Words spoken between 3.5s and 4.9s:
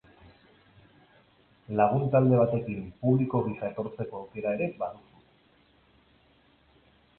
etortzeko aukera ere